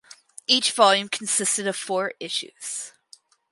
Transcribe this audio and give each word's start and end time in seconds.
Each 0.47 0.71
volume 0.71 1.09
consisted 1.09 1.67
of 1.67 1.75
four 1.75 2.15
issues. 2.19 2.93